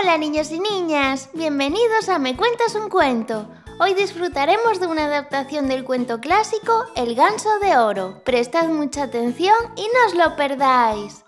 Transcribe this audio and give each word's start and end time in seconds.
Hola 0.00 0.16
niños 0.16 0.50
y 0.52 0.58
niñas, 0.58 1.28
bienvenidos 1.34 2.08
a 2.08 2.18
Me 2.18 2.34
Cuentas 2.34 2.74
un 2.76 2.88
Cuento. 2.88 3.46
Hoy 3.78 3.92
disfrutaremos 3.92 4.80
de 4.80 4.86
una 4.86 5.04
adaptación 5.04 5.68
del 5.68 5.84
cuento 5.84 6.18
clásico 6.18 6.86
El 6.96 7.14
ganso 7.14 7.58
de 7.58 7.76
oro. 7.76 8.22
Prestad 8.24 8.68
mucha 8.68 9.02
atención 9.02 9.54
y 9.76 9.82
no 9.82 10.06
os 10.06 10.14
lo 10.14 10.34
perdáis. 10.34 11.24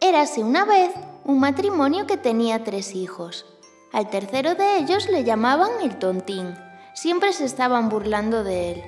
Érase 0.00 0.44
una 0.44 0.64
vez 0.64 0.92
un 1.24 1.40
matrimonio 1.40 2.06
que 2.06 2.16
tenía 2.16 2.62
tres 2.62 2.94
hijos. 2.94 3.44
Al 3.92 4.08
tercero 4.08 4.54
de 4.54 4.76
ellos 4.76 5.08
le 5.08 5.24
llamaban 5.24 5.70
el 5.82 5.98
tontín. 5.98 6.54
Siempre 6.94 7.32
se 7.32 7.46
estaban 7.46 7.88
burlando 7.88 8.44
de 8.44 8.72
él. 8.72 8.84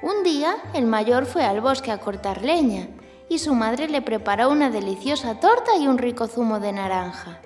Un 0.00 0.22
día 0.22 0.56
el 0.72 0.86
mayor 0.86 1.26
fue 1.26 1.44
al 1.44 1.60
bosque 1.60 1.90
a 1.90 1.98
cortar 1.98 2.42
leña 2.42 2.88
y 3.28 3.38
su 3.38 3.54
madre 3.54 3.88
le 3.88 4.02
preparó 4.02 4.48
una 4.48 4.70
deliciosa 4.70 5.38
torta 5.40 5.76
y 5.76 5.86
un 5.86 5.98
rico 5.98 6.26
zumo 6.26 6.60
de 6.60 6.72
naranja. 6.72 7.40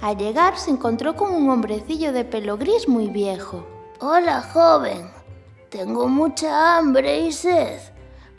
Al 0.00 0.16
llegar 0.16 0.58
se 0.58 0.70
encontró 0.70 1.16
con 1.16 1.32
un 1.32 1.48
hombrecillo 1.50 2.12
de 2.12 2.24
pelo 2.24 2.56
gris 2.56 2.88
muy 2.88 3.08
viejo. 3.08 3.66
Hola, 4.00 4.42
joven. 4.42 5.10
Tengo 5.70 6.08
mucha 6.08 6.76
hambre 6.76 7.20
y 7.20 7.32
sed. 7.32 7.80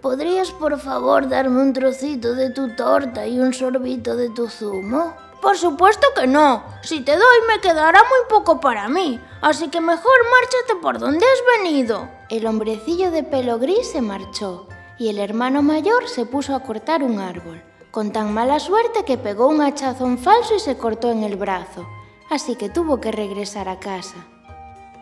¿Podrías 0.02 0.52
por 0.52 0.80
favor 0.80 1.28
darme 1.28 1.62
un 1.62 1.74
trocito 1.74 2.36
de 2.36 2.52
tu 2.52 2.76
torta 2.76 3.26
y 3.26 3.40
un 3.40 3.54
sorbito 3.54 4.16
de 4.16 4.30
tu 4.30 4.48
zumo? 4.48 5.14
Por 5.42 5.58
supuesto 5.58 6.08
que 6.16 6.28
no. 6.28 6.64
Si 6.84 7.02
te 7.02 7.14
doy 7.14 7.38
me 7.48 7.60
quedará 7.60 8.00
muy 8.00 8.30
poco 8.30 8.60
para 8.60 8.88
mí. 8.88 9.20
Así 9.42 9.70
que 9.70 9.82
mejor 9.82 10.18
márchate 10.32 10.82
por 10.82 11.00
donde 11.00 11.26
has 11.26 11.64
venido. 11.64 12.08
El 12.30 12.46
hombrecillo 12.46 13.12
de 13.12 13.24
pelo 13.24 13.58
gris 13.60 13.92
se 13.92 14.02
marchó 14.02 14.68
y 15.00 15.10
el 15.10 15.20
hermano 15.20 15.62
mayor 15.62 16.08
se 16.08 16.26
puso 16.26 16.56
a 16.56 16.62
cortar 16.62 17.04
un 17.04 17.20
árbol, 17.20 17.62
con 17.92 18.12
tan 18.12 18.34
mala 18.34 18.60
suerte 18.60 19.06
que 19.06 19.18
pegó 19.18 19.48
un 19.48 19.62
hachazón 19.62 20.18
falso 20.18 20.56
y 20.56 20.60
se 20.60 20.78
cortó 20.78 21.12
en 21.12 21.24
el 21.24 21.36
brazo, 21.36 21.88
así 22.30 22.56
que 22.56 22.70
tuvo 22.70 23.00
que 23.00 23.12
regresar 23.12 23.70
a 23.70 23.80
casa. 23.80 24.26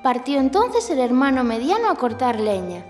Partió 0.03 0.39
entonces 0.39 0.89
el 0.89 1.00
hermano 1.00 1.44
mediano 1.44 1.89
a 1.89 1.95
cortar 1.95 2.39
leña, 2.39 2.86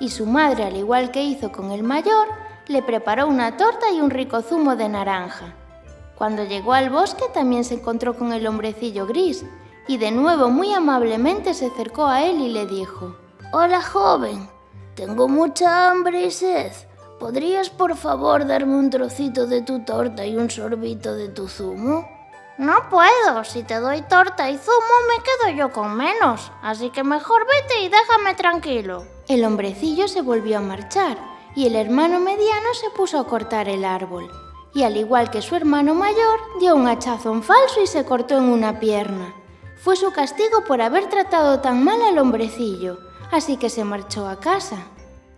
y 0.00 0.10
su 0.10 0.26
madre, 0.26 0.64
al 0.64 0.76
igual 0.76 1.10
que 1.10 1.22
hizo 1.22 1.52
con 1.52 1.70
el 1.72 1.82
mayor, 1.82 2.28
le 2.68 2.82
preparó 2.82 3.26
una 3.26 3.56
torta 3.56 3.90
y 3.90 4.00
un 4.00 4.10
rico 4.10 4.40
zumo 4.42 4.76
de 4.76 4.88
naranja. 4.88 5.54
Cuando 6.16 6.44
llegó 6.44 6.74
al 6.74 6.90
bosque 6.90 7.24
también 7.34 7.64
se 7.64 7.74
encontró 7.74 8.16
con 8.16 8.32
el 8.32 8.46
hombrecillo 8.46 9.06
gris, 9.06 9.44
y 9.88 9.98
de 9.98 10.10
nuevo 10.12 10.50
muy 10.50 10.72
amablemente 10.72 11.52
se 11.54 11.66
acercó 11.66 12.06
a 12.06 12.22
él 12.24 12.40
y 12.40 12.50
le 12.50 12.66
dijo, 12.66 13.16
Hola 13.52 13.82
joven, 13.82 14.48
tengo 15.00 15.28
mucha 15.28 15.88
hambre 15.88 16.26
y 16.26 16.30
sed. 16.30 16.72
¿Podrías 17.18 17.70
por 17.70 17.96
favor 17.96 18.46
darme 18.46 18.76
un 18.76 18.90
trocito 18.90 19.46
de 19.46 19.62
tu 19.62 19.82
torta 19.82 20.26
y 20.26 20.36
un 20.36 20.50
sorbito 20.50 21.14
de 21.14 21.28
tu 21.28 21.48
zumo? 21.48 22.06
No 22.58 22.74
puedo. 22.90 23.42
Si 23.44 23.62
te 23.62 23.76
doy 23.76 24.02
torta 24.02 24.50
y 24.50 24.58
zumo 24.58 24.96
me 25.08 25.24
quedo 25.24 25.56
yo 25.56 25.72
con 25.72 25.96
menos. 25.96 26.52
Así 26.62 26.90
que 26.90 27.02
mejor 27.02 27.46
vete 27.46 27.80
y 27.80 27.88
déjame 27.88 28.34
tranquilo. 28.34 29.06
El 29.26 29.42
hombrecillo 29.46 30.06
se 30.06 30.20
volvió 30.20 30.58
a 30.58 30.60
marchar 30.60 31.16
y 31.56 31.66
el 31.66 31.76
hermano 31.76 32.20
mediano 32.20 32.74
se 32.74 32.90
puso 32.90 33.18
a 33.18 33.26
cortar 33.26 33.70
el 33.70 33.86
árbol. 33.86 34.30
Y 34.74 34.82
al 34.82 34.98
igual 34.98 35.30
que 35.30 35.40
su 35.40 35.56
hermano 35.56 35.94
mayor, 35.94 36.40
dio 36.60 36.76
un 36.76 36.86
hachazón 36.86 37.42
falso 37.42 37.80
y 37.82 37.86
se 37.86 38.04
cortó 38.04 38.36
en 38.36 38.50
una 38.50 38.78
pierna. 38.78 39.34
Fue 39.82 39.96
su 39.96 40.12
castigo 40.12 40.62
por 40.66 40.82
haber 40.82 41.08
tratado 41.08 41.60
tan 41.60 41.82
mal 41.82 42.02
al 42.02 42.18
hombrecillo 42.18 43.09
así 43.30 43.56
que 43.56 43.70
se 43.70 43.84
marchó 43.84 44.28
a 44.28 44.40
casa. 44.40 44.78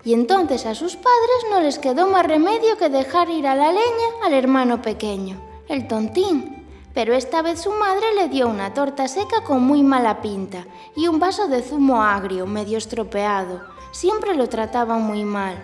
Y 0.04 0.14
entonces 0.14 0.66
a 0.66 0.74
sus 0.74 0.96
padres 0.96 1.46
no 1.50 1.60
les 1.60 1.78
quedó 1.78 2.08
más 2.08 2.26
remedio 2.26 2.76
que 2.76 2.88
dejar 2.88 3.30
ir 3.30 3.46
a 3.46 3.54
la 3.54 3.68
leña 3.70 4.08
al 4.24 4.34
hermano 4.34 4.82
pequeño, 4.82 5.40
el 5.68 5.86
tontín. 5.86 6.66
Pero 6.94 7.14
esta 7.14 7.40
vez 7.40 7.62
su 7.62 7.70
madre 7.70 8.14
le 8.16 8.28
dio 8.28 8.48
una 8.48 8.74
torta 8.74 9.08
seca 9.08 9.42
con 9.44 9.62
muy 9.62 9.83
mala 9.83 10.20
pinta 10.20 10.67
y 10.94 11.08
un 11.08 11.18
vaso 11.18 11.48
de 11.48 11.62
zumo 11.62 12.02
agrio, 12.02 12.46
medio 12.46 12.77
estropeado. 12.78 13.62
Siempre 13.92 14.34
lo 14.34 14.48
trataban 14.48 15.02
muy 15.02 15.24
mal. 15.24 15.56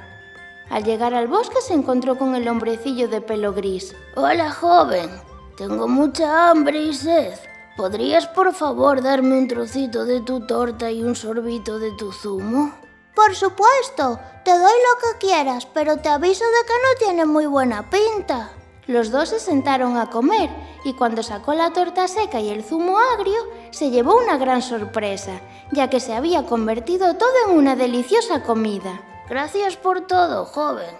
Al 0.70 0.84
llegar 0.84 1.14
al 1.14 1.28
bosque 1.28 1.60
se 1.60 1.74
encontró 1.74 2.16
con 2.16 2.34
el 2.34 2.46
hombrecillo 2.46 3.08
de 3.08 3.20
pelo 3.20 3.52
gris. 3.52 3.94
Hola, 4.16 4.50
joven. 4.50 5.10
Tengo 5.56 5.88
mucha 5.88 6.50
hambre 6.50 6.80
y 6.80 6.94
sed. 6.94 7.34
¿Podrías 7.78 8.26
por 8.26 8.52
favor 8.54 9.02
darme 9.02 9.38
un 9.38 9.46
trocito 9.46 10.04
de 10.04 10.20
tu 10.20 10.44
torta 10.44 10.90
y 10.90 11.04
un 11.04 11.14
sorbito 11.14 11.78
de 11.78 11.92
tu 11.92 12.10
zumo? 12.10 12.72
Por 13.14 13.36
supuesto, 13.36 14.18
te 14.44 14.50
doy 14.50 14.60
lo 14.60 14.98
que 15.00 15.26
quieras, 15.28 15.64
pero 15.66 15.96
te 15.98 16.08
aviso 16.08 16.44
de 16.44 16.66
que 16.66 16.72
no 16.72 17.06
tiene 17.06 17.24
muy 17.24 17.46
buena 17.46 17.88
pinta. 17.88 18.50
Los 18.88 19.12
dos 19.12 19.28
se 19.28 19.38
sentaron 19.38 19.96
a 19.96 20.10
comer 20.10 20.50
y 20.82 20.94
cuando 20.94 21.22
sacó 21.22 21.54
la 21.54 21.72
torta 21.72 22.08
seca 22.08 22.40
y 22.40 22.48
el 22.48 22.64
zumo 22.64 22.98
agrio, 22.98 23.38
se 23.70 23.90
llevó 23.90 24.16
una 24.16 24.38
gran 24.38 24.60
sorpresa, 24.60 25.40
ya 25.70 25.88
que 25.88 26.00
se 26.00 26.14
había 26.14 26.46
convertido 26.46 27.14
todo 27.14 27.30
en 27.48 27.56
una 27.56 27.76
deliciosa 27.76 28.42
comida. 28.42 29.00
Gracias 29.28 29.76
por 29.76 30.00
todo, 30.00 30.46
joven. 30.46 30.96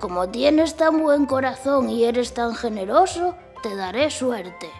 Como 0.00 0.30
tienes 0.30 0.78
tan 0.78 1.02
buen 1.02 1.26
corazón 1.26 1.90
y 1.90 2.04
eres 2.04 2.32
tan 2.32 2.54
generoso, 2.54 3.34
te 3.62 3.76
daré 3.76 4.10
suerte. 4.10 4.70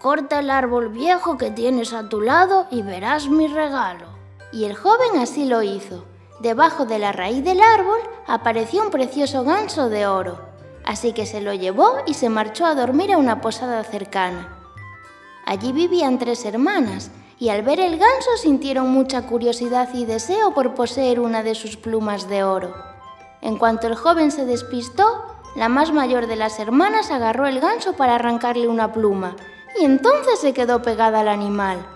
Corta 0.00 0.40
el 0.40 0.50
árbol 0.50 0.90
viejo 0.90 1.38
que 1.38 1.50
tienes 1.50 1.94
a 1.94 2.08
tu 2.08 2.20
lado 2.20 2.66
y 2.70 2.82
verás 2.82 3.28
mi 3.28 3.46
regalo. 3.46 4.06
Y 4.52 4.64
el 4.64 4.76
joven 4.76 5.18
así 5.20 5.46
lo 5.46 5.62
hizo. 5.62 6.04
Debajo 6.40 6.84
de 6.84 6.98
la 6.98 7.12
raíz 7.12 7.42
del 7.42 7.60
árbol 7.62 7.98
apareció 8.26 8.82
un 8.82 8.90
precioso 8.90 9.42
ganso 9.42 9.88
de 9.88 10.06
oro, 10.06 10.38
así 10.84 11.12
que 11.12 11.24
se 11.24 11.40
lo 11.40 11.54
llevó 11.54 11.96
y 12.06 12.12
se 12.12 12.28
marchó 12.28 12.66
a 12.66 12.74
dormir 12.74 13.12
a 13.12 13.16
una 13.16 13.40
posada 13.40 13.82
cercana. 13.84 14.54
Allí 15.46 15.72
vivían 15.72 16.18
tres 16.18 16.44
hermanas, 16.44 17.10
y 17.38 17.48
al 17.48 17.62
ver 17.62 17.80
el 17.80 17.98
ganso 17.98 18.36
sintieron 18.36 18.90
mucha 18.90 19.22
curiosidad 19.22 19.88
y 19.94 20.04
deseo 20.04 20.52
por 20.52 20.74
poseer 20.74 21.20
una 21.20 21.42
de 21.42 21.54
sus 21.54 21.76
plumas 21.76 22.28
de 22.28 22.44
oro. 22.44 22.74
En 23.40 23.56
cuanto 23.56 23.86
el 23.86 23.94
joven 23.94 24.30
se 24.30 24.44
despistó, 24.44 25.24
la 25.54 25.70
más 25.70 25.90
mayor 25.90 26.26
de 26.26 26.36
las 26.36 26.58
hermanas 26.58 27.10
agarró 27.10 27.46
el 27.46 27.60
ganso 27.60 27.94
para 27.94 28.16
arrancarle 28.16 28.68
una 28.68 28.92
pluma, 28.92 29.36
y 29.80 29.84
entonces 29.84 30.38
se 30.40 30.52
quedó 30.52 30.82
pegada 30.82 31.20
al 31.20 31.28
animal. 31.28 31.86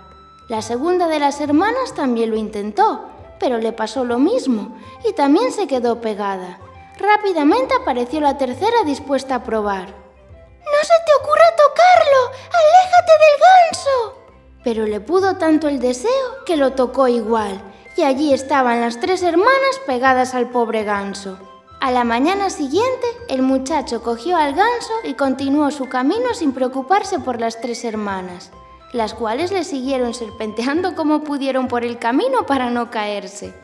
La 0.48 0.62
segunda 0.62 1.06
de 1.06 1.20
las 1.20 1.40
hermanas 1.40 1.94
también 1.94 2.30
lo 2.30 2.36
intentó, 2.36 3.08
pero 3.38 3.58
le 3.58 3.72
pasó 3.72 4.04
lo 4.04 4.18
mismo 4.18 4.76
y 5.08 5.12
también 5.12 5.52
se 5.52 5.66
quedó 5.66 6.00
pegada. 6.00 6.58
Rápidamente 6.98 7.74
apareció 7.74 8.20
la 8.20 8.36
tercera 8.36 8.82
dispuesta 8.84 9.36
a 9.36 9.44
probar. 9.44 9.88
¡No 9.88 10.80
se 10.82 10.94
te 11.06 11.12
ocurra 11.20 11.44
tocarlo! 11.56 12.30
¡Aléjate 12.52 13.12
del 13.12 13.40
ganso! 13.40 14.20
Pero 14.62 14.86
le 14.86 15.00
pudo 15.00 15.36
tanto 15.36 15.68
el 15.68 15.80
deseo 15.80 16.44
que 16.44 16.56
lo 16.56 16.72
tocó 16.72 17.08
igual, 17.08 17.62
y 17.96 18.02
allí 18.02 18.34
estaban 18.34 18.80
las 18.80 19.00
tres 19.00 19.22
hermanas 19.22 19.80
pegadas 19.86 20.34
al 20.34 20.50
pobre 20.50 20.84
ganso. 20.84 21.38
A 21.80 21.90
la 21.90 22.04
mañana 22.04 22.50
siguiente, 22.50 23.06
el 23.28 23.40
muchacho 23.40 24.02
cogió 24.02 24.36
al 24.36 24.52
ganso 24.52 24.92
y 25.02 25.14
continuó 25.14 25.70
su 25.70 25.88
camino 25.88 26.34
sin 26.34 26.52
preocuparse 26.52 27.18
por 27.20 27.40
las 27.40 27.58
tres 27.62 27.84
hermanas, 27.84 28.50
las 28.92 29.14
cuales 29.14 29.50
le 29.50 29.64
siguieron 29.64 30.12
serpenteando 30.12 30.94
como 30.94 31.24
pudieron 31.24 31.68
por 31.68 31.82
el 31.82 31.98
camino 31.98 32.44
para 32.44 32.68
no 32.68 32.90
caerse. 32.90 33.54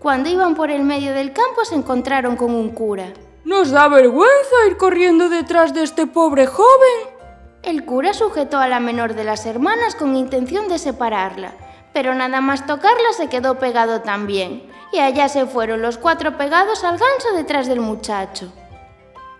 Cuando 0.00 0.30
iban 0.30 0.56
por 0.56 0.72
el 0.72 0.82
medio 0.82 1.14
del 1.14 1.32
campo 1.32 1.64
se 1.64 1.76
encontraron 1.76 2.34
con 2.34 2.52
un 2.52 2.70
cura. 2.70 3.12
¿Nos 3.44 3.70
da 3.70 3.86
vergüenza 3.86 4.66
ir 4.66 4.76
corriendo 4.76 5.28
detrás 5.28 5.72
de 5.72 5.84
este 5.84 6.08
pobre 6.08 6.46
joven? 6.46 7.14
El 7.62 7.84
cura 7.84 8.14
sujetó 8.14 8.58
a 8.58 8.66
la 8.66 8.80
menor 8.80 9.14
de 9.14 9.22
las 9.22 9.46
hermanas 9.46 9.94
con 9.94 10.16
intención 10.16 10.66
de 10.66 10.80
separarla, 10.80 11.54
pero 11.94 12.14
nada 12.14 12.42
más 12.42 12.66
tocarla 12.66 13.14
se 13.16 13.28
quedó 13.28 13.58
pegado 13.58 14.02
también, 14.02 14.70
y 14.92 14.98
allá 14.98 15.30
se 15.30 15.46
fueron 15.46 15.80
los 15.80 15.96
cuatro 15.96 16.36
pegados 16.36 16.84
al 16.84 16.98
ganso 16.98 17.32
detrás 17.34 17.66
del 17.66 17.80
muchacho. 17.80 18.52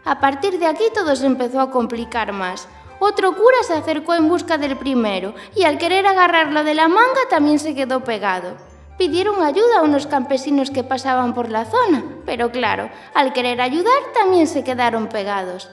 A 0.07 0.21
partir 0.21 0.59
de 0.59 0.67
aquí 0.67 0.85
todo 0.95 1.17
se 1.17 1.27
empezó 1.27 1.61
a 1.61 1.71
complicar 1.71 2.33
más. 2.33 2.69
Otro 3.01 3.35
cura 3.35 3.57
se 3.67 3.75
acercó 3.75 4.15
en 4.15 4.29
busca 4.29 4.57
del 4.57 4.77
primero 4.77 5.35
y 5.55 5.65
al 5.65 5.79
querer 5.79 6.07
agarrarlo 6.07 6.63
de 6.63 6.75
la 6.75 6.89
manga 6.89 7.29
también 7.29 7.59
se 7.59 7.75
quedó 7.75 8.05
pegado. 8.05 8.57
Pidieron 8.97 9.43
ayuda 9.43 9.79
a 9.79 9.83
unos 9.83 10.07
campesinos 10.07 10.71
que 10.71 10.85
pasaban 10.85 11.35
por 11.35 11.51
la 11.51 11.65
zona, 11.65 12.05
pero 12.25 12.53
claro, 12.53 12.89
al 13.15 13.33
querer 13.33 13.61
ayudar 13.61 13.93
también 14.15 14.47
se 14.47 14.63
quedaron 14.63 15.09
pegados. 15.09 15.69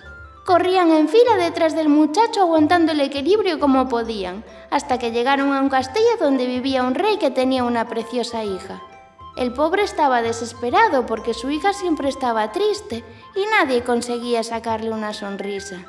Corrían 0.45 0.89
en 0.89 1.07
fila 1.07 1.37
detrás 1.37 1.75
del 1.75 1.87
muchacho 1.87 2.41
aguantando 2.41 2.93
el 2.93 3.01
equilibrio 3.01 3.59
como 3.59 3.87
podían, 3.87 4.43
hasta 4.71 4.97
que 4.97 5.11
llegaron 5.11 5.53
a 5.53 5.61
un 5.61 5.69
castillo 5.69 6.17
donde 6.19 6.47
vivía 6.47 6.83
un 6.83 6.95
rey 6.95 7.17
que 7.17 7.29
tenía 7.29 7.63
una 7.63 7.87
preciosa 7.87 8.43
hija. 8.43 8.81
El 9.37 9.53
pobre 9.53 9.83
estaba 9.83 10.23
desesperado 10.23 11.05
porque 11.05 11.35
su 11.35 11.51
hija 11.51 11.73
siempre 11.73 12.09
estaba 12.09 12.51
triste 12.51 13.03
y 13.35 13.45
nadie 13.51 13.83
conseguía 13.83 14.43
sacarle 14.43 14.89
una 14.89 15.13
sonrisa. 15.13 15.85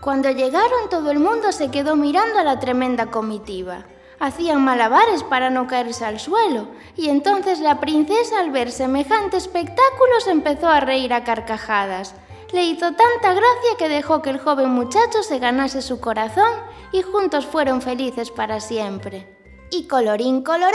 Cuando 0.00 0.30
llegaron 0.30 0.88
todo 0.88 1.10
el 1.10 1.18
mundo 1.18 1.50
se 1.50 1.70
quedó 1.70 1.96
mirando 1.96 2.38
a 2.38 2.44
la 2.44 2.60
tremenda 2.60 3.06
comitiva. 3.06 3.84
Hacían 4.20 4.62
malabares 4.62 5.24
para 5.24 5.50
no 5.50 5.66
caerse 5.66 6.04
al 6.04 6.20
suelo 6.20 6.68
y 6.96 7.08
entonces 7.08 7.58
la 7.58 7.80
princesa 7.80 8.38
al 8.38 8.52
ver 8.52 8.70
semejante 8.70 9.36
espectáculo 9.36 10.20
se 10.20 10.30
empezó 10.30 10.68
a 10.68 10.78
reír 10.78 11.12
a 11.12 11.24
carcajadas 11.24 12.14
le 12.52 12.64
hizo 12.64 12.92
tanta 12.92 13.32
gracia 13.32 13.76
que 13.78 13.88
dejó 13.88 14.22
que 14.22 14.30
el 14.30 14.38
joven 14.38 14.70
muchacho 14.70 15.22
se 15.22 15.38
ganase 15.38 15.82
su 15.82 16.00
corazón 16.00 16.50
y 16.92 17.02
juntos 17.02 17.46
fueron 17.46 17.82
felices 17.82 18.30
para 18.30 18.60
siempre. 18.60 19.38
Y 19.70 19.86
colorín 19.88 20.42
colorado, 20.42 20.72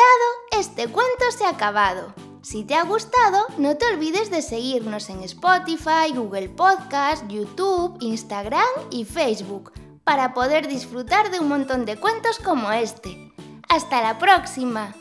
este 0.52 0.88
cuento 0.88 1.32
se 1.38 1.46
ha 1.46 1.50
acabado. 1.50 2.14
Si 2.42 2.64
te 2.64 2.76
ha 2.76 2.84
gustado, 2.84 3.46
no 3.58 3.78
te 3.78 3.86
olvides 3.88 4.32
de 4.32 4.42
seguirnos 4.42 5.10
en 5.10 5.22
Spotify, 5.24 6.14
Google 6.16 6.50
Podcast, 6.50 7.28
YouTube, 7.28 7.98
Instagram 8.00 8.64
y 8.90 9.06
Facebook 9.06 9.72
para 10.04 10.34
poder 10.34 10.68
disfrutar 10.70 11.32
de 11.32 11.42
un 11.42 11.50
montón 11.50 11.84
de 11.84 11.98
cuentos 11.98 12.40
como 12.40 12.72
este. 12.72 13.34
¡Hasta 13.68 14.02
la 14.02 14.18
próxima! 14.18 14.96